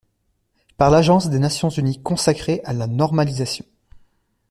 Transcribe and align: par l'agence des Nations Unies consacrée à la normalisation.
par 0.77 0.89
l'agence 0.89 1.29
des 1.29 1.37
Nations 1.37 1.69
Unies 1.69 2.01
consacrée 2.01 2.59
à 2.63 2.73
la 2.73 2.87
normalisation. 2.87 3.65